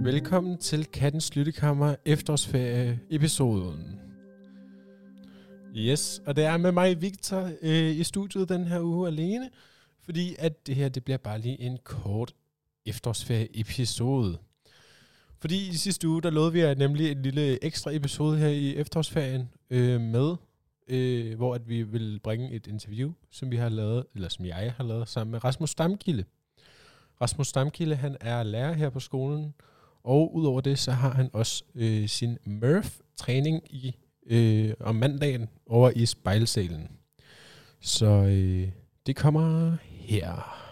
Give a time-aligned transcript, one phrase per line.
[0.00, 4.00] Velkommen til Kattens Lyttekammer efterårsferie episoden.
[5.76, 9.50] Yes, og det er med mig, Victor, øh, i studiet den her uge alene,
[10.04, 12.34] fordi at det her det bliver bare lige en kort
[12.86, 14.38] efterårsferie episode.
[15.38, 18.76] Fordi i sidste uge, der lovede vi jer nemlig en lille ekstra episode her i
[18.76, 20.36] efterårsferien øh, med,
[20.88, 24.74] øh, hvor at vi vil bringe et interview, som vi har lavet, eller som jeg
[24.76, 26.24] har lavet sammen med Rasmus Stamkilde.
[27.20, 29.54] Rasmus Stamkilde, han er lærer her på skolen,
[30.04, 35.90] og udover det, så har han også øh, sin Murph-træning i øh, om mandagen over
[35.96, 36.88] i spejlsalen.
[37.80, 38.68] Så øh,
[39.06, 40.65] det kommer her.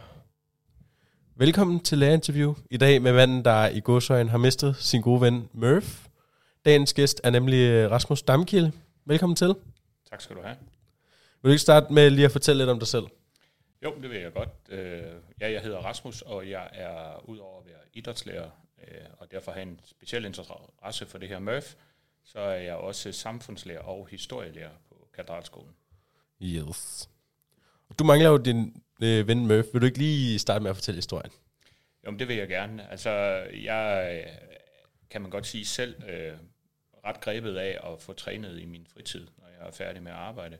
[1.37, 2.55] Velkommen til lærerinterview.
[2.71, 6.07] I dag med manden, der i godsøjen har mistet sin gode ven Murph.
[6.65, 8.73] Dagens gæst er nemlig øh, Rasmus Damkilde.
[9.05, 9.55] Velkommen til.
[10.11, 10.57] Tak skal du have.
[11.43, 13.05] Vil du ikke starte med lige at fortælle lidt om dig selv?
[13.85, 14.49] Jo, det vil jeg godt.
[14.69, 15.03] Øh,
[15.41, 18.51] ja, jeg hedder Rasmus, og jeg er udover at være idrætslærer,
[18.89, 21.67] øh, og derfor har en speciel interesse for det her Murph,
[22.25, 25.75] så er jeg også samfundslærer og historielærer på katedralskolen.
[26.43, 27.09] Yes.
[27.99, 29.69] Du mangler jo din øh, ven Murph.
[29.73, 31.31] Vil du ikke lige starte med at fortælle historien?
[32.07, 32.91] Jo, men det vil jeg gerne.
[32.91, 33.11] Altså,
[33.63, 34.33] jeg øh,
[35.11, 36.33] kan man godt sige selv øh,
[37.05, 40.19] ret grebet af at få trænet i min fritid, når jeg er færdig med at
[40.19, 40.59] arbejde.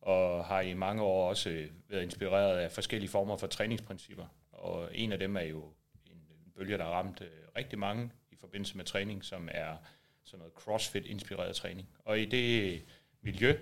[0.00, 4.26] Og har i mange år også øh, været inspireret af forskellige former for træningsprincipper.
[4.52, 5.72] Og en af dem er jo
[6.06, 9.76] en bølge, der har ramt øh, rigtig mange i forbindelse med træning, som er
[10.24, 11.88] sådan noget CrossFit-inspireret træning.
[11.98, 12.82] Og i det
[13.22, 13.56] miljø,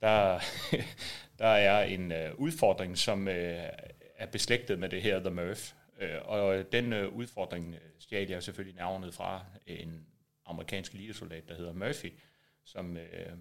[0.00, 0.40] der,
[1.38, 3.64] der er en øh, udfordring, som øh,
[4.16, 5.72] er beslægtet med det her The Murph.
[6.00, 10.06] Øh, og den øh, udfordring øh, stjal jeg selvfølgelig navnet fra en
[10.46, 12.12] amerikansk elitesoldat, der hedder Murphy,
[12.64, 13.36] som øh,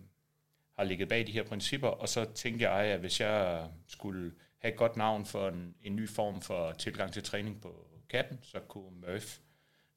[0.78, 1.88] har ligget bag de her principper.
[1.88, 5.96] Og så tænkte jeg, at hvis jeg skulle have et godt navn for en, en
[5.96, 9.38] ny form for tilgang til træning på katten, så kunne Murph,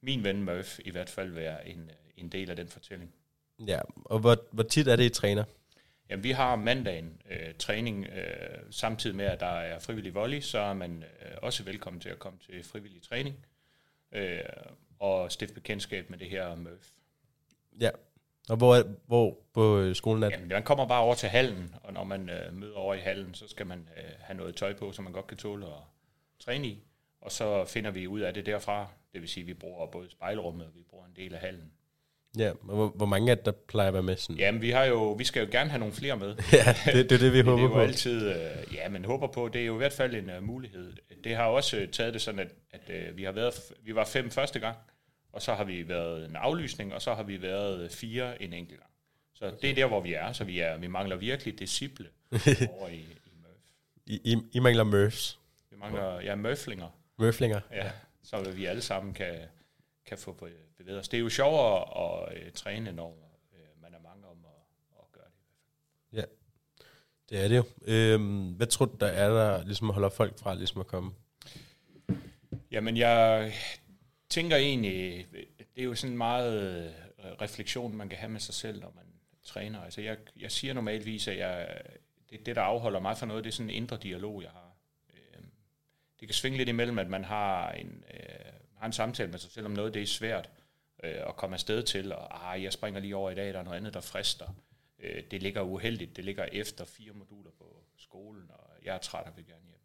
[0.01, 3.13] min ven Murph, i hvert fald være en, øh, en del af den fortælling.
[3.67, 5.43] Ja, og hvor, hvor tit er det, I træner?
[6.09, 10.59] Jamen, vi har mandagen øh, træning, øh, samtidig med, at der er frivillig volley, så
[10.59, 13.45] er man øh, også velkommen til at komme til frivillig træning
[14.11, 14.39] øh,
[14.99, 16.87] og stifte bekendtskab med det her Murph.
[17.79, 17.89] Ja,
[18.49, 20.35] og hvor, er, hvor på skolen er det?
[20.35, 23.33] Jamen, man kommer bare over til hallen, og når man øh, møder over i hallen,
[23.33, 25.81] så skal man øh, have noget tøj på, som man godt kan tåle at
[26.39, 26.83] træne i.
[27.21, 28.87] Og så finder vi ud af det derfra.
[29.13, 31.71] Det vil sige, at vi bruger både spejlrummet, og vi bruger en del af hallen.
[32.37, 34.17] Ja, og hvor, hvor mange det, der plejer at være med?
[34.17, 34.39] Sådan?
[34.39, 36.35] Jamen, vi, har jo, vi skal jo gerne have nogle flere med.
[36.53, 37.79] ja, det, det er det, vi håber det er på.
[37.79, 40.93] altid, uh, ja, men håber på, det er jo i hvert fald en uh, mulighed.
[41.23, 44.05] Det har også uh, taget det sådan, at, at uh, vi har været, vi var
[44.05, 44.77] fem første gang,
[45.33, 48.79] og så har vi været en aflysning, og så har vi været fire en enkelt
[48.79, 48.89] gang.
[49.33, 49.57] Så okay.
[49.61, 50.33] det er der, hvor vi er.
[50.33, 52.07] Så vi, er, vi mangler virkelig disciple
[52.79, 53.57] over i, i Murph.
[54.05, 55.39] I, I, I mangler Murphs?
[55.71, 56.87] Vi mangler, ja, Murphlinger.
[57.19, 57.59] Murphlinger?
[57.71, 57.91] Ja,
[58.23, 59.35] så vi alle sammen kan
[60.05, 60.33] kan få
[60.77, 61.09] bevæget os.
[61.09, 65.11] Det er jo sjovere at, uh, træne, når uh, man er mange om at, at
[65.11, 66.17] gøre det.
[66.17, 66.23] Ja,
[67.29, 67.65] det er det jo.
[67.81, 71.11] Øhm, hvad tror du, der er der, ligesom holder folk fra ligesom at komme?
[72.71, 73.53] Jamen, jeg
[74.29, 75.27] tænker egentlig,
[75.57, 76.93] det er jo sådan meget
[77.41, 79.05] refleksion, man kan have med sig selv, når man
[79.43, 79.81] træner.
[79.81, 81.81] Altså, jeg, jeg siger normalvis, at jeg,
[82.29, 84.71] det, det, der afholder mig fra noget, det er sådan en indre dialog, jeg har.
[85.13, 85.45] Øhm,
[86.19, 88.03] det kan svinge lidt imellem, at man har en,
[88.83, 90.49] har en samtale med sig selv om noget, det er svært
[91.03, 93.63] øh, at komme afsted til, og ah, jeg springer lige over i dag, der er
[93.63, 94.55] noget andet, der frister.
[94.99, 99.25] Øh, det ligger uheldigt, det ligger efter fire moduler på skolen, og jeg er træt
[99.27, 99.79] og vil gerne hjem.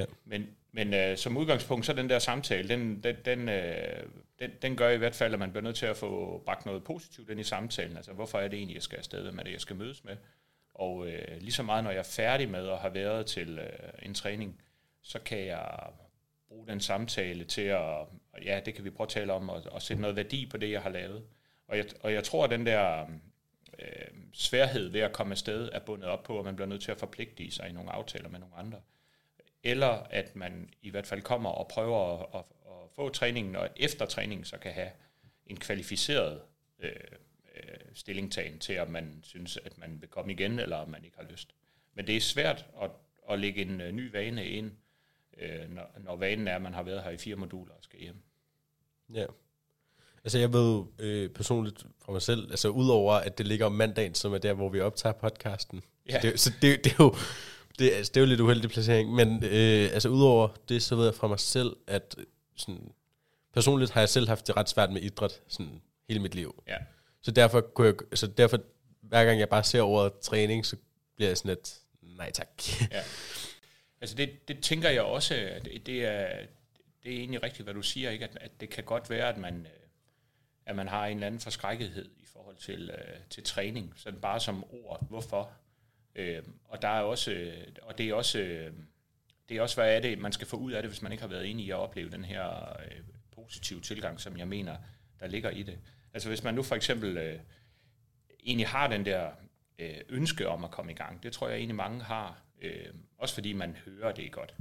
[0.00, 0.04] Ja.
[0.24, 4.06] Men, men øh, som udgangspunkt, så den der samtale, den, den, den, øh,
[4.38, 6.84] den, den gør i hvert fald, at man bliver nødt til at få bragt noget
[6.84, 7.96] positivt ind i samtalen.
[7.96, 9.22] Altså, hvorfor er det egentlig, jeg skal afsted?
[9.22, 10.16] Hvem er det, jeg skal mødes med?
[10.74, 13.68] Og øh, lige så meget, når jeg er færdig med at have været til øh,
[14.02, 14.60] en træning,
[15.02, 15.90] så kan jeg
[16.48, 18.06] bruge den samtale til at,
[18.44, 20.70] ja, det kan vi prøve at tale om, og, og sætte noget værdi på det,
[20.70, 21.24] jeg har lavet.
[21.68, 23.06] Og jeg, og jeg tror, at den der
[23.78, 23.88] øh,
[24.32, 26.98] sværhed ved at komme afsted er bundet op på, at man bliver nødt til at
[26.98, 28.80] forpligte sig i nogle aftaler med nogle andre.
[29.62, 33.68] Eller at man i hvert fald kommer og prøver at, at, at få træningen, og
[33.76, 34.90] efter træningen så kan have
[35.46, 36.40] en kvalificeret
[36.78, 36.92] øh,
[37.56, 41.16] øh, stillingtagen til, at man synes, at man vil komme igen, eller om man ikke
[41.16, 41.54] har lyst.
[41.94, 42.90] Men det er svært at,
[43.30, 44.72] at lægge en øh, ny vane ind,
[45.40, 48.00] øh, når, når vanen er, at man har været her i fire moduler og skal
[48.00, 48.16] hjem.
[49.14, 49.26] Ja.
[50.24, 54.14] Altså jeg ved øh, personligt fra mig selv, altså udover at det ligger om mandagen,
[54.14, 55.82] som er der, hvor vi optager podcasten.
[56.08, 56.18] Ja.
[56.22, 57.14] Det, så det, det er jo
[57.78, 61.04] det, altså, det er jo lidt uheldig placering, men øh, altså udover det, så ved
[61.04, 62.16] jeg fra mig selv, at
[62.56, 62.92] sådan,
[63.54, 66.62] personligt har jeg selv haft det ret svært med idræt, sådan hele mit liv.
[66.68, 66.76] Ja.
[67.22, 68.58] Så derfor kunne jeg, så derfor,
[69.00, 70.76] hver gang jeg bare ser ordet træning, så
[71.16, 72.48] bliver jeg sådan lidt, nej tak.
[72.90, 73.02] Ja.
[74.04, 76.46] Altså det, det tænker jeg også, at det, er,
[77.02, 78.24] det er egentlig rigtigt, hvad du siger, ikke?
[78.24, 79.88] At, at det kan godt være, at man, øh,
[80.66, 84.40] at man har en eller anden forskrækkethed i forhold til, øh, til træning, sådan bare
[84.40, 85.52] som ord, hvorfor.
[86.14, 88.72] Øh, og der er også, øh, og det er også, øh,
[89.48, 91.22] det er også, hvad er det, man skal få ud af det, hvis man ikke
[91.22, 93.00] har været inde i at opleve den her øh,
[93.30, 94.76] positive tilgang, som jeg mener,
[95.20, 95.78] der ligger i det.
[96.14, 97.40] Altså hvis man nu for eksempel øh,
[98.44, 99.30] egentlig har den der
[99.78, 103.34] øh, ønske om at komme i gang, det tror jeg egentlig mange har, øh, også
[103.34, 104.54] fordi man hører det godt,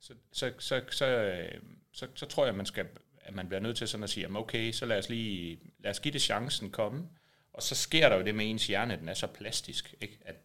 [0.00, 1.62] så, så, så, så, øh,
[1.92, 2.86] så, så tror jeg, man skal,
[3.20, 6.00] at man bliver nødt til sådan at sige, okay, så lad os lige lad os
[6.00, 7.08] give det chancen komme,
[7.52, 10.18] og så sker der jo det med ens hjerne, den er så plastisk, ikke?
[10.24, 10.36] At,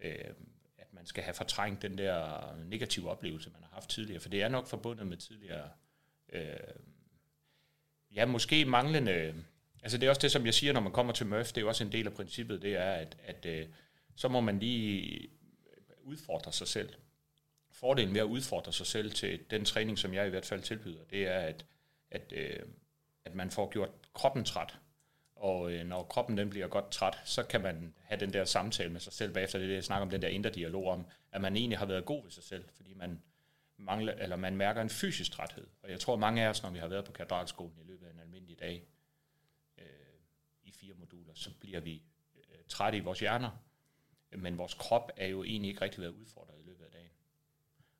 [0.00, 0.34] øh,
[0.78, 4.42] at man skal have fortrængt den der negative oplevelse, man har haft tidligere, for det
[4.42, 5.70] er nok forbundet med tidligere,
[6.32, 6.56] øh,
[8.14, 9.34] ja, måske manglende,
[9.82, 11.60] altså det er også det, som jeg siger, når man kommer til Murph, det er
[11.60, 13.66] jo også en del af princippet, det er, at, at øh,
[14.16, 15.28] så må man lige
[16.06, 16.94] udfordre sig selv.
[17.70, 21.04] Fordelen ved at udfordre sig selv til den træning, som jeg i hvert fald tilbyder,
[21.10, 21.66] det er, at,
[22.10, 22.62] at, øh,
[23.24, 24.78] at man får gjort kroppen træt.
[25.36, 28.92] Og øh, når kroppen den bliver godt træt, så kan man have den der samtale
[28.92, 29.58] med sig selv bagefter.
[29.58, 31.86] Det er det, jeg snakker om, den der indre dialog om, at man egentlig har
[31.86, 33.22] været god ved sig selv, fordi man,
[33.76, 35.66] mangler, eller man mærker en fysisk træthed.
[35.82, 38.10] Og jeg tror, mange af os, når vi har været på katedralskolen i løbet af
[38.10, 38.86] en almindelig dag,
[39.78, 39.86] øh,
[40.64, 42.02] i fire moduler, så bliver vi
[42.34, 43.65] øh, trætte i vores hjerner,
[44.32, 47.10] men vores krop er jo egentlig ikke rigtig været udfordret i løbet af dagen.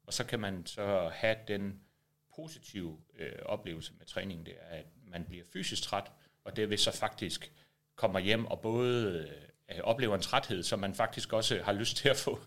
[0.07, 1.81] Og så kan man så have den
[2.37, 6.13] positive øh, oplevelse med træningen, det er, at man bliver fysisk træt,
[6.45, 7.53] og det vil så faktisk
[7.97, 9.29] kommer hjem og både
[9.71, 12.39] øh, oplever en træthed, som man faktisk også har lyst til at få,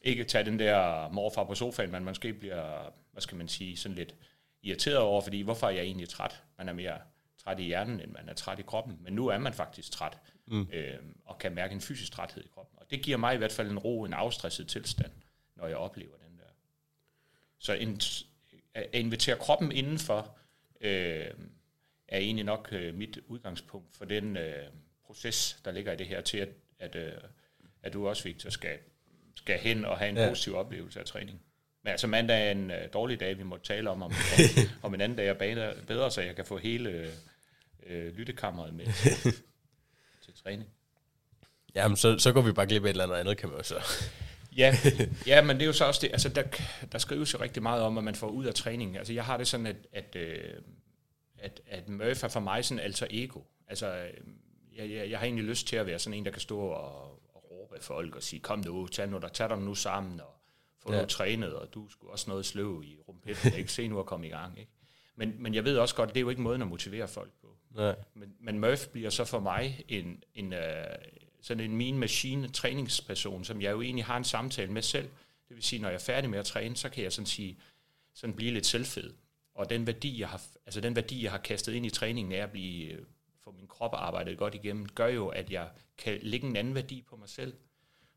[0.00, 3.94] ikke tage den der morfar på sofaen, men måske bliver, hvad skal man sige, sådan
[3.96, 4.14] lidt
[4.62, 6.42] irriteret over, fordi hvorfor er jeg egentlig træt?
[6.58, 6.98] Man er mere
[7.38, 10.18] træt i hjernen, end man er træt i kroppen, men nu er man faktisk træt,
[10.46, 10.68] mm.
[10.72, 12.75] øh, og kan mærke en fysisk træthed i kroppen.
[12.86, 15.12] Og det giver mig i hvert fald en ro, en afstresset tilstand,
[15.56, 16.50] når jeg oplever den der.
[17.58, 18.00] Så en,
[18.74, 20.36] at invitere kroppen indenfor,
[20.80, 21.30] øh,
[22.08, 24.66] er egentlig nok øh, mit udgangspunkt for den øh,
[25.04, 26.48] proces, der ligger i det her, til at,
[26.78, 27.12] at, øh,
[27.82, 28.78] at du også, Victor, skal,
[29.34, 30.28] skal hen og have en ja.
[30.28, 31.42] positiv oplevelse af træning.
[31.82, 34.12] Men altså mandag er en øh, dårlig dag, vi må tale om, om,
[34.82, 37.12] om en anden dag er bedre, bedre, så jeg kan få hele
[37.86, 38.86] øh, lyttekammeret med
[39.22, 39.32] til,
[40.24, 40.68] til træning.
[41.76, 43.64] Jamen, så, så går vi bare glip af et eller andet andet, kan man jo
[43.64, 43.74] så.
[44.56, 44.76] Ja,
[45.26, 46.42] ja, men det er jo så også det, altså der,
[46.92, 48.96] der skrives jo rigtig meget om, at man får ud af træning.
[48.98, 50.54] Altså jeg har det sådan, at, at, øh,
[51.38, 53.40] at, at Murph er for mig sådan alter ego.
[53.68, 53.86] Altså
[54.76, 57.02] jeg, jeg, jeg har egentlig lyst til at være sådan en, der kan stå og,
[57.34, 60.20] og råbe af folk og sige, kom nu, tag, nu, der, tag dig nu sammen
[60.20, 60.34] og
[60.82, 60.96] få ja.
[60.96, 63.72] noget trænet, og du skulle også noget sløv i rumpetten, ikke?
[63.72, 64.72] Se nu at komme i gang, ikke?
[65.16, 67.32] Men, men jeg ved også godt, at det er jo ikke måden at motivere folk
[67.40, 67.56] på.
[67.70, 67.94] Nej.
[68.14, 70.58] Men, men Murph bliver så for mig en, en, uh,
[71.40, 75.08] sådan en mean machine træningsperson, som jeg jo egentlig har en samtale med selv.
[75.48, 77.58] Det vil sige, når jeg er færdig med at træne, så kan jeg sådan sige,
[78.14, 79.14] sådan blive lidt selvfed.
[79.54, 82.44] Og den værdi, jeg har, altså den værdi, jeg har kastet ind i træningen, er
[82.44, 83.04] at blive, øh,
[83.44, 85.68] få min krop arbejdet godt igennem, gør jo, at jeg
[85.98, 87.54] kan lægge en anden værdi på mig selv.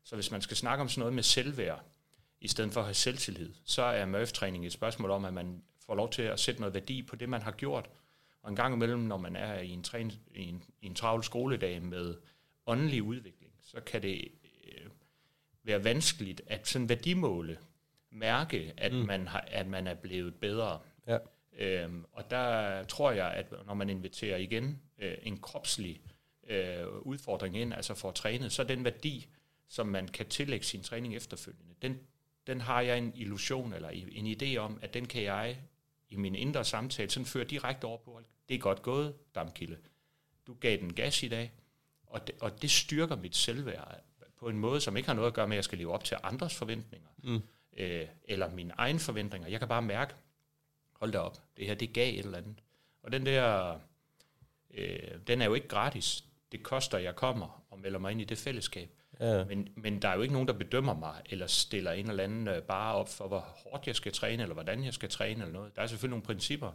[0.04, 1.84] Så hvis man skal snakke om sådan noget med selvværd,
[2.40, 5.94] i stedet for at have selvtillid, så er Murph-træning et spørgsmål om, at man får
[5.94, 7.90] lov til at sætte noget værdi på det, man har gjort.
[8.42, 11.24] Og en gang imellem, når man er i en, træn, i en, i en travl
[11.24, 12.16] skoledag med
[12.70, 14.28] åndelig udvikling, så kan det
[14.64, 14.90] øh,
[15.62, 17.58] være vanskeligt at sådan værdimåle,
[18.10, 18.98] mærke, at, mm.
[18.98, 20.80] man har, at man er blevet bedre.
[21.06, 21.18] Ja.
[21.58, 26.00] Øhm, og der tror jeg, at når man inviterer igen øh, en kropslig
[26.48, 29.28] øh, udfordring ind, altså for at træne, så den værdi,
[29.68, 32.00] som man kan tillægge sin træning efterfølgende, den,
[32.46, 35.58] den har jeg en illusion eller en idé om, at den kan jeg
[36.08, 39.76] i min indre samtale sådan føre direkte over på, det er godt gået, Damkilde.
[40.46, 41.52] Du gav den gas i dag,
[42.10, 44.00] og det, og det styrker mit selvværd
[44.38, 46.04] på en måde, som ikke har noget at gøre med, at jeg skal leve op
[46.04, 47.42] til andres forventninger, mm.
[47.76, 49.48] øh, eller mine egne forventninger.
[49.48, 50.14] Jeg kan bare mærke,
[50.92, 52.62] hold da op, det her, det gav et eller andet.
[53.02, 53.78] Og den der,
[54.74, 56.24] øh, den er jo ikke gratis.
[56.52, 58.90] Det koster, jeg kommer og melder mig ind i det fællesskab.
[59.20, 59.44] Ja.
[59.44, 62.48] Men, men der er jo ikke nogen, der bedømmer mig, eller stiller en eller anden
[62.48, 65.52] øh, bare op for, hvor hårdt jeg skal træne, eller hvordan jeg skal træne, eller
[65.52, 65.76] noget.
[65.76, 66.72] Der er selvfølgelig nogle principper,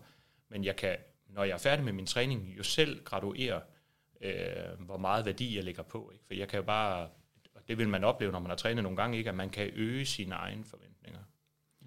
[0.49, 0.97] men jeg kan,
[1.29, 3.61] når jeg er færdig med min træning, jo selv graduere,
[4.21, 4.33] øh,
[4.79, 6.11] hvor meget værdi jeg lægger på.
[6.13, 6.25] Ikke?
[6.27, 7.09] For jeg kan jo bare,
[7.55, 9.29] og det vil man opleve, når man har trænet nogle gange, ikke?
[9.29, 11.19] at man kan øge sine egne forventninger.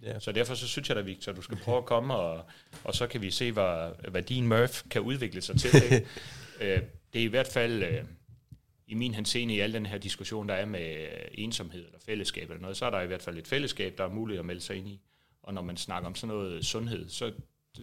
[0.02, 0.20] Ja.
[0.20, 2.44] Så derfor så synes jeg da, Victor, du skal prøve at komme, og,
[2.84, 5.70] og så kan vi se, hvad, hvad din Murph kan udvikle sig til.
[5.82, 6.06] Ikke?
[6.74, 6.82] øh,
[7.12, 7.82] det er i hvert fald...
[7.82, 8.04] Øh,
[8.90, 12.60] i min henseende i al den her diskussion, der er med ensomhed eller fællesskab eller
[12.60, 14.76] noget, så er der i hvert fald et fællesskab, der er muligt at melde sig
[14.76, 15.00] ind i.
[15.42, 17.32] Og når man snakker om sådan noget sundhed, så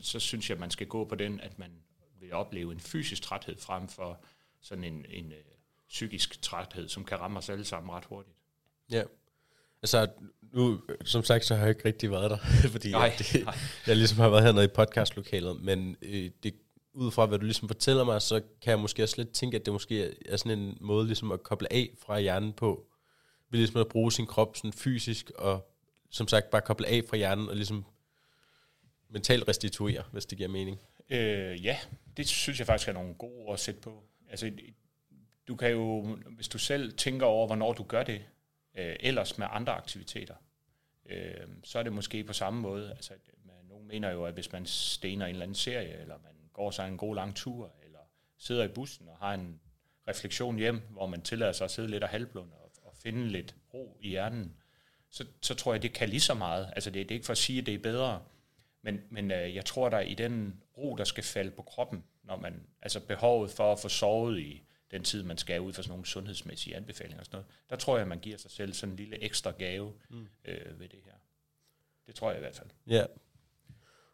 [0.01, 1.71] så synes jeg, at man skal gå på den, at man
[2.19, 4.19] vil opleve en fysisk træthed frem for
[4.65, 5.37] sådan en, en øh,
[5.89, 8.35] psykisk træthed, som kan ramme os alle sammen ret hurtigt.
[8.91, 9.03] Ja.
[9.81, 10.07] Altså,
[10.41, 12.37] nu, som sagt, så har jeg ikke rigtig været der,
[12.75, 13.55] fordi Nej, jeg, det, nej.
[13.87, 16.55] jeg ligesom har været hernede i podcastlokalet, men øh, det,
[16.93, 19.65] ud fra hvad du ligesom fortæller mig, så kan jeg måske også lidt tænke, at
[19.65, 22.87] det måske er sådan en måde ligesom at koble af fra hjernen på,
[23.49, 25.71] ved ligesom at bruge sin krop sådan fysisk, og
[26.09, 27.85] som sagt bare koble af fra hjernen, og ligesom
[29.09, 30.79] mentalt restituere, hvis det giver mening.
[31.09, 31.77] Øh, ja,
[32.17, 34.03] det synes jeg faktisk er nogle gode ord at sætte på.
[34.29, 34.51] Altså,
[35.47, 38.25] du kan jo, hvis du selv tænker over, hvornår du gør det,
[38.77, 40.35] øh, ellers med andre aktiviteter,
[41.05, 42.91] øh, så er det måske på samme måde.
[42.91, 46.17] Altså, øh, man, nogen mener jo, at hvis man stener en eller anden serie, eller
[46.23, 47.99] man går sig en god lang tur, eller
[48.37, 49.59] sidder i bussen og har en
[50.07, 53.55] refleksion hjem, hvor man tillader sig at sidde lidt og halvblund og, og finde lidt
[53.73, 54.55] ro i hjernen,
[55.09, 56.71] så, så tror jeg, det kan lige så meget.
[56.75, 58.21] Altså, det, det er ikke for at sige, at det er bedre,
[58.85, 62.37] men, men øh, jeg tror, der i den ro, der skal falde på kroppen, når
[62.37, 65.91] man, altså behovet for at få sovet i den tid, man skal ud for sådan
[65.91, 68.97] nogle sundhedsmæssige anbefalinger og sådan noget, der tror jeg, man giver sig selv sådan en
[68.97, 70.27] lille ekstra gave mm.
[70.45, 71.11] øh, ved det her.
[72.07, 72.69] Det tror jeg i hvert fald.
[72.87, 73.05] Ja.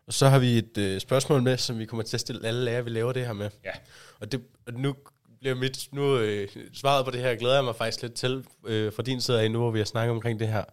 [0.08, 2.66] Og så har vi et øh, spørgsmål med, som vi kommer til at stille alle
[2.66, 3.50] lærere, vi laver det her med.
[3.64, 3.74] Ja.
[4.20, 4.96] Og, det, og nu
[5.40, 8.94] bliver mit nu øh, svaret på det her, glæder jeg mig faktisk lidt til øh,
[8.94, 10.64] fra din side af nu, hvor vi har snakket omkring det her.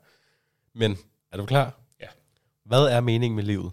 [0.74, 0.98] Men
[1.32, 1.80] er du klar?
[2.00, 2.06] Ja.
[2.64, 3.72] Hvad er meningen med livet?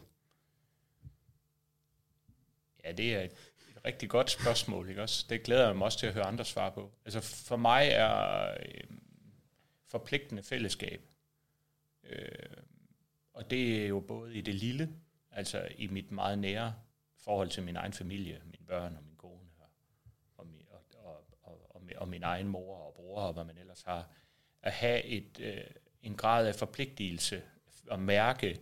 [2.86, 3.32] Ja, det er et,
[3.70, 5.26] et rigtig godt spørgsmål, ikke også?
[5.30, 6.92] Det glæder jeg mig også til at høre andre svar på.
[7.06, 8.84] Altså for mig er øh,
[9.88, 11.02] forpligtende fællesskab,
[12.04, 12.30] øh,
[13.34, 14.90] og det er jo både i det lille,
[15.32, 16.74] altså i mit meget nære
[17.18, 19.68] forhold til min egen familie, mine børn og min kone, og,
[20.38, 23.44] og, min, og, og, og, og, min- og min egen mor og bror, og hvad
[23.44, 24.10] man ellers har,
[24.62, 25.62] at have et, øh,
[26.02, 27.42] en grad af forpligtelse
[27.90, 28.60] og mærke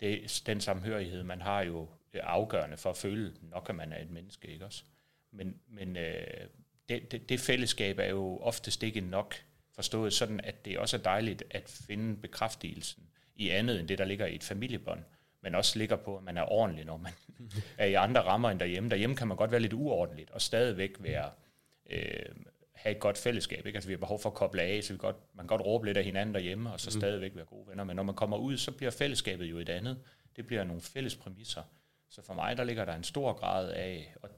[0.00, 4.10] det, den samhørighed, man har jo afgørende for at føle nok, at man er et
[4.10, 4.84] menneske, ikke også?
[5.32, 6.24] Men, men øh,
[6.88, 9.34] det, det, det fællesskab er jo oftest ikke nok
[9.74, 13.02] forstået sådan, at det også er dejligt at finde bekræftelsen
[13.36, 15.04] i andet end det, der ligger i et familiebånd,
[15.40, 17.12] men også ligger på, at man er ordentlig, når man
[17.78, 18.90] er i andre rammer end derhjemme.
[18.90, 21.30] Derhjemme kan man godt være lidt uordentligt og stadigvæk være,
[21.90, 22.34] øh,
[22.72, 23.66] have et godt fællesskab.
[23.66, 23.76] Ikke?
[23.76, 25.86] Altså, vi har behov for at koble af, så vi godt, man kan godt råbe
[25.86, 27.84] lidt af hinanden derhjemme, og så stadigvæk være gode venner.
[27.84, 29.98] Men når man kommer ud, så bliver fællesskabet jo et andet.
[30.36, 31.62] Det bliver nogle fælles præmisser.
[32.10, 34.30] Så for mig, der ligger der en stor grad af, at-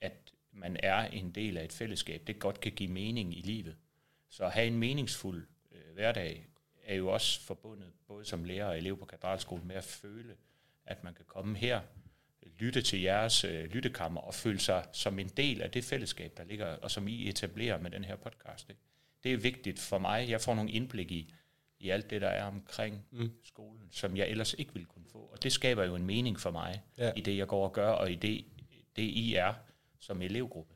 [0.00, 2.22] at man er en del af et fællesskab.
[2.26, 3.76] Det godt kan give mening i livet.
[4.28, 6.46] Så at have en meningsfuld øh, hverdag
[6.84, 10.36] er jo også forbundet, både som lærer og elev på katedralskolen, med at føle,
[10.86, 11.80] at man kan komme her,
[12.58, 16.44] lytte til jeres øh, lyttekammer og føle sig som en del af det fællesskab, der
[16.44, 18.68] ligger, og som I etablerer med den her podcast.
[18.70, 18.80] Ikke?
[19.24, 20.28] Det er vigtigt for mig.
[20.30, 21.34] Jeg får nogle indblik i,
[21.80, 23.30] i alt det, der er omkring mm.
[23.44, 25.18] skolen, som jeg ellers ikke ville kunne få.
[25.18, 27.06] Og det skaber jo en mening for mig, Ja.
[27.06, 27.12] ja.
[27.16, 28.44] i det, jeg går og gør, og i det,
[28.96, 29.54] det I er
[30.00, 30.74] som elevgruppe.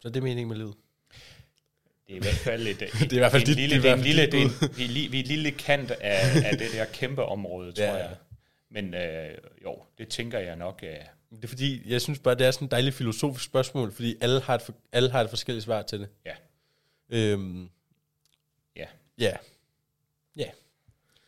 [0.00, 0.74] Så det er meningen med livet.
[2.06, 3.90] Det er i hvert fald et, Det er i hvert fald en dit- lille, det
[3.90, 6.58] er en lille, det er en, vi, li- vi er et lille kant af, af
[6.58, 8.08] det der kæmpe område, tror Ja, ja, ja.
[8.08, 8.16] jeg.
[8.70, 11.04] Men øh, jo, det tænker jeg nok er...
[11.30, 14.40] Det er fordi, jeg synes bare, det er sådan et dejligt filosofisk spørgsmål, fordi alle
[14.40, 16.08] har et, alle har et forskelligt svar til det.
[16.26, 16.34] Ja.
[17.10, 17.70] Øhm,
[19.18, 19.36] Ja.
[20.36, 20.50] ja.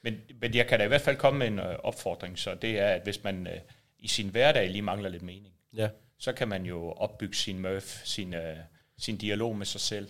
[0.03, 2.79] Men, men jeg kan da i hvert fald komme med en øh, opfordring, så det
[2.79, 3.61] er, at hvis man øh,
[3.99, 5.88] i sin hverdag lige mangler lidt mening, Ja.
[6.19, 8.57] så kan man jo opbygge sin murf, sin, øh,
[8.99, 10.09] sin dialog med sig selv,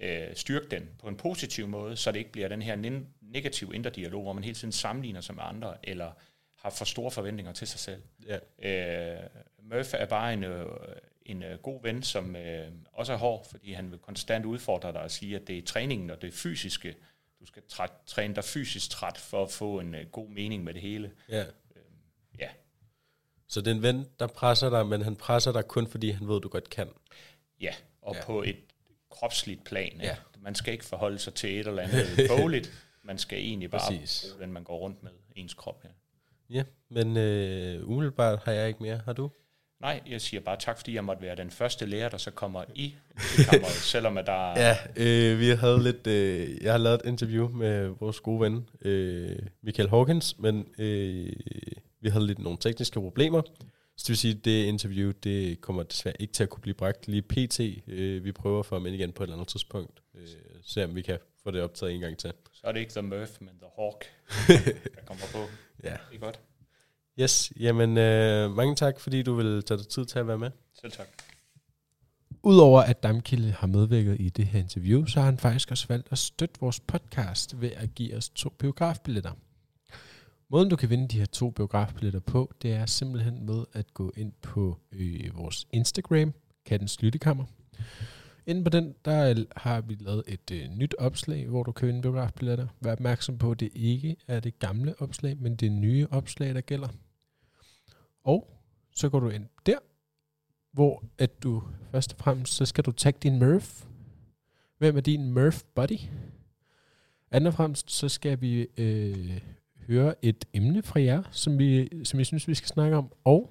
[0.00, 3.74] øh, styrke den på en positiv måde, så det ikke bliver den her nin- negative
[3.74, 6.12] indre dialog, hvor man hele tiden sammenligner sig med andre, eller
[6.58, 8.02] har for store forventninger til sig selv.
[8.26, 8.38] Ja.
[9.18, 9.22] Øh,
[9.62, 10.66] Murph er bare en, øh,
[11.26, 15.00] en øh, god ven, som øh, også er hård, fordi han vil konstant udfordre dig
[15.00, 16.94] og sige, at det er træningen og det fysiske,
[17.40, 20.74] du skal træt, træne dig fysisk træt for at få en øh, god mening med
[20.74, 21.12] det hele.
[21.28, 21.44] ja.
[22.38, 22.48] Ja,
[23.46, 26.28] Så det er en ven, der presser dig, men han presser dig kun, fordi han
[26.28, 26.88] ved, du godt kan.
[27.60, 27.74] ja.
[28.02, 28.18] og Ja.
[28.20, 28.24] ja.
[28.26, 28.56] på et
[29.10, 29.92] kropsligt plan.
[29.92, 30.04] Ikke?
[30.06, 30.16] Ja.
[30.38, 32.06] Man skal ikke forholde sig til et eller andet
[32.38, 34.26] bogligt, man skal egentlig bare Præcis.
[34.30, 35.84] bruge den, man går rundt med, ens krop.
[35.84, 35.88] Ja.
[36.50, 38.98] Ja, men øh, umiddelbart har jeg ikke mere.
[39.04, 39.30] Har du?
[39.80, 42.64] Nej, jeg siger bare tak, fordi jeg måtte være den første lærer, der så kommer
[42.74, 42.94] i
[43.50, 47.48] kammeret, selvom at der Ja, øh, vi havde lidt, øh, jeg har lavet et interview
[47.48, 51.32] med vores gode ven, øh, Michael Hawkins, men øh,
[52.00, 53.42] vi havde lidt nogle tekniske problemer.
[53.96, 56.74] Så det vil sige, at det interview, det kommer desværre ikke til at kunne blive
[56.74, 57.60] bragt lige pt.
[57.88, 60.00] Øh, vi prøver for men igen på et eller andet tidspunkt.
[60.14, 60.28] Øh,
[60.62, 62.32] se om vi kan få det optaget en gang til.
[62.52, 64.04] så er det ikke The Murph, men The Hawk,
[64.96, 65.38] der kommer på.
[65.84, 65.96] Ja.
[66.10, 66.40] Det er godt.
[67.20, 70.50] Yes, jamen øh, mange tak, fordi du vil tage dig tid til at være med.
[70.80, 71.06] Selv tak.
[72.42, 76.08] Udover at Damkilde har medvirket i det her interview, så har han faktisk også valgt
[76.10, 79.32] at støtte vores podcast ved at give os to biografbilletter.
[80.50, 84.12] Måden, du kan vinde de her to biografbilletter på, det er simpelthen med at gå
[84.16, 86.34] ind på øh, vores Instagram,
[86.66, 87.44] Kattens Lyttekammer.
[88.46, 92.02] Inden på den, der har vi lavet et øh, nyt opslag, hvor du kan vinde
[92.02, 92.66] biografbilletter.
[92.80, 96.60] Vær opmærksom på, at det ikke er det gamle opslag, men det nye opslag, der
[96.60, 96.88] gælder.
[98.24, 98.60] Og
[98.94, 99.78] så går du ind der,
[100.72, 103.84] hvor at du først og fremmest, så skal du tagge din Murph.
[104.78, 105.98] Hvem er din Murph buddy?
[107.30, 109.40] Andet og fremmest, så skal vi øh,
[109.86, 113.12] høre et emne fra jer, som vi, som vi synes, vi skal snakke om.
[113.24, 113.50] Og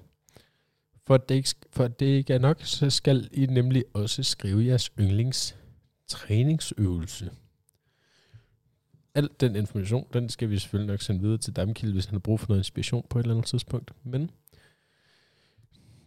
[1.07, 4.23] for at, det ikke, for at det ikke er nok, så skal I nemlig også
[4.23, 5.57] skrive jeres yndlings
[6.07, 7.31] træningsøvelse.
[9.15, 12.19] Al den information, den skal vi selvfølgelig nok sende videre til Damkilde, hvis han har
[12.19, 13.91] brug for noget inspiration på et eller andet tidspunkt.
[14.03, 14.31] Men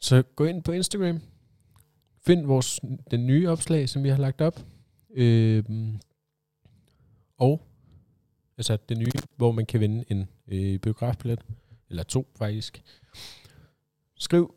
[0.03, 1.21] så gå ind på Instagram,
[2.21, 2.81] find vores,
[3.11, 4.61] den nye opslag, som vi har lagt op,
[5.11, 5.65] øh,
[7.39, 7.63] og
[8.59, 11.41] altså det nye, hvor man kan vinde en øh, biografbillet,
[11.91, 12.83] eller to faktisk.
[14.17, 14.55] Skriv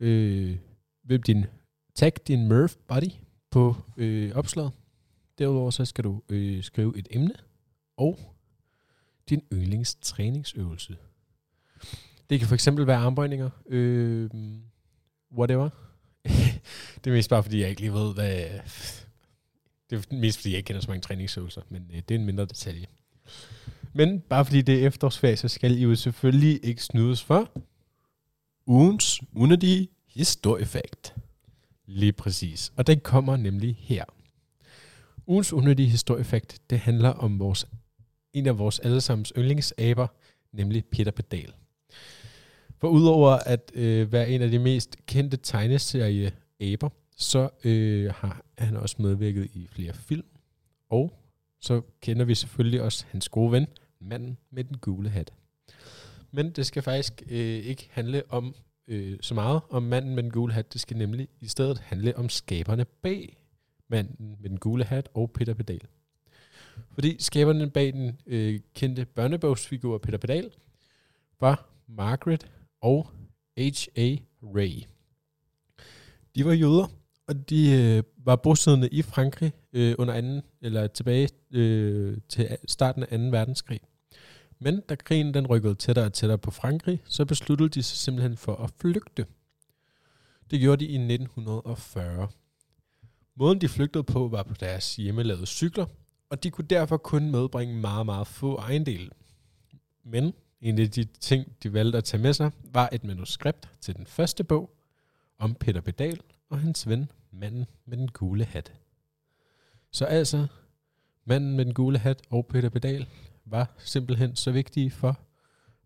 [0.00, 0.58] øh,
[1.02, 1.46] hvem din,
[1.94, 3.10] tag din Murph buddy
[3.50, 4.72] på øh, opslaget.
[5.38, 7.34] Derudover så skal du øh, skrive et emne
[7.96, 8.18] og
[9.28, 10.96] din yndlingstræningsøvelse.
[12.30, 14.30] Det kan for eksempel være armbøjninger, øh,
[15.36, 15.68] whatever.
[17.04, 18.44] det er mest bare fordi, jeg ikke lige ved, hvad...
[19.90, 22.26] Det er mest fordi, jeg ikke kender så mange træningsøvelser, men øh, det er en
[22.26, 22.86] mindre detalje.
[23.92, 27.50] Men bare fordi det er efterårsferie, så skal I jo selvfølgelig ikke snydes for
[28.66, 31.14] ugens unødige historiefakt.
[31.86, 32.72] Lige præcis.
[32.76, 34.04] Og den kommer nemlig her.
[35.26, 37.66] Ugens unødige historiefakt, det handler om vores,
[38.32, 40.06] en af vores allesammens yndlingsaber,
[40.52, 41.52] nemlig Peter Pedal.
[42.80, 48.76] For udover at øh, være en af de mest kendte tegneserie-aber, så øh, har han
[48.76, 50.26] også medvirket i flere film.
[50.90, 51.12] Og
[51.60, 53.66] så kender vi selvfølgelig også hans gode ven,
[54.00, 55.32] manden med den gule hat.
[56.30, 58.54] Men det skal faktisk øh, ikke handle om
[58.88, 60.72] øh, så meget om manden med den gule hat.
[60.72, 63.36] Det skal nemlig i stedet handle om skaberne bag
[63.88, 65.80] manden med den gule hat og Peter Pedal.
[66.92, 70.50] Fordi skaberne bag den øh, kendte børnebogsfigur Peter Pedal
[71.40, 72.46] var Margaret
[72.80, 73.10] og
[73.56, 74.16] H.A.
[74.42, 74.82] Ray.
[76.34, 76.86] De var jøder,
[77.26, 83.02] og de øh, var bosiddende i Frankrig øh, under anden, eller tilbage øh, til starten
[83.02, 83.24] af 2.
[83.24, 83.80] verdenskrig.
[84.58, 88.36] Men da krigen den rykkede tættere og tættere på Frankrig, så besluttede de sig simpelthen
[88.36, 89.26] for at flygte.
[90.50, 92.28] Det gjorde de i 1940.
[93.36, 95.86] Måden de flygtede på var på deres hjemmelavede cykler,
[96.30, 99.10] og de kunne derfor kun medbringe meget, meget få ejendele.
[100.04, 103.96] Men en af de ting, de valgte at tage med sig, var et manuskript til
[103.96, 104.70] den første bog
[105.38, 108.72] om Peter Pedal og hans ven, manden med den gule hat.
[109.90, 110.46] Så altså,
[111.24, 113.06] manden med den gule hat og Peter Pedal
[113.44, 115.20] var simpelthen så vigtige for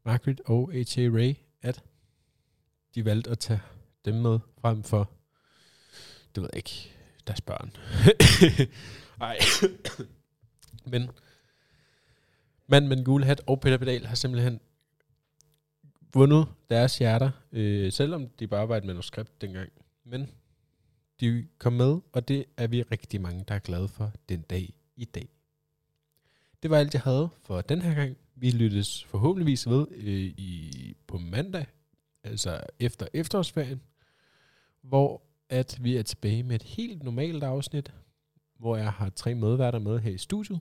[0.05, 1.01] Margaret og H.A.
[1.01, 1.83] Ray, at
[2.95, 3.61] de valgte at tage
[4.05, 5.11] dem med frem for,
[6.35, 6.93] det ved jeg ikke,
[7.27, 7.77] deres børn.
[9.19, 9.39] Nej.
[10.93, 11.11] Men
[12.67, 14.61] Mand med den gule hat og Peter Pedal har simpelthen
[16.15, 19.73] vundet deres hjerter, øh, selvom de bare var et manuskript dengang.
[20.05, 20.31] Men
[21.21, 24.75] de kom med, og det er vi rigtig mange, der er glade for den dag
[24.97, 25.29] i dag.
[26.63, 28.17] Det var alt, jeg havde for den her gang.
[28.35, 31.67] Vi lyttes forhåbentligvis ved øh, i, på mandag,
[32.25, 33.83] altså efter efterårsferien,
[34.83, 37.93] hvor at vi er tilbage med et helt normalt afsnit,
[38.59, 40.61] hvor jeg har tre medværter med her i studiet.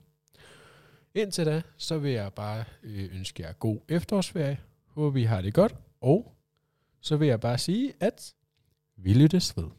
[1.14, 4.60] Indtil da, så vil jeg bare øh, ønske jer god efterårsferie.
[4.86, 5.74] Håber, vi har det godt.
[6.00, 6.34] Og
[7.00, 8.34] så vil jeg bare sige, at
[8.96, 9.70] vi lyttes ved.